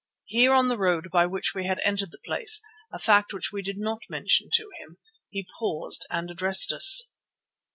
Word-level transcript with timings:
Here 0.25 0.51
on 0.51 0.67
the 0.67 0.79
road 0.79 1.11
by 1.11 1.27
which 1.27 1.53
we 1.53 1.67
had 1.67 1.79
entered 1.83 2.09
the 2.09 2.17
place, 2.25 2.59
a 2.91 2.97
fact 2.97 3.33
which 3.35 3.53
we 3.53 3.61
did 3.61 3.77
not 3.77 4.09
mention 4.09 4.49
to 4.53 4.71
him, 4.79 4.97
he 5.29 5.47
paused 5.59 6.07
and 6.09 6.31
addressed 6.31 6.71
us. 6.71 7.07